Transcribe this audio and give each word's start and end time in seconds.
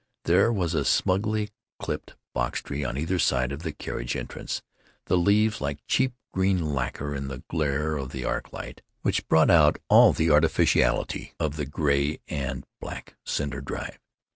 There 0.25 0.51
was 0.51 0.73
a 0.73 0.83
smugly 0.83 1.51
clipped 1.77 2.15
box 2.33 2.63
tree 2.63 2.83
on 2.83 2.97
either 2.97 3.19
side 3.19 3.51
of 3.51 3.61
the 3.61 3.71
carriage 3.71 4.15
entrance, 4.15 4.63
the 5.05 5.15
leaves 5.15 5.61
like 5.61 5.77
cheap 5.87 6.15
green 6.33 6.73
lacquer 6.73 7.13
in 7.13 7.27
the 7.27 7.43
glare 7.51 7.97
of 7.97 8.11
the 8.11 8.25
arc 8.25 8.51
light, 8.51 8.81
which 9.03 9.27
brought 9.27 9.51
out 9.51 9.77
all 9.89 10.11
the 10.11 10.31
artificiality 10.31 11.33
of 11.39 11.55
the 11.55 11.67
gray 11.67 12.17
and 12.27 12.65
black 12.79 13.13
cinder 13.27 13.61
drive. 13.61 13.99